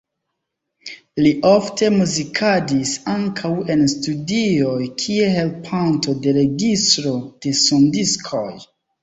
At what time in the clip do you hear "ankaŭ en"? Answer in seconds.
3.15-3.83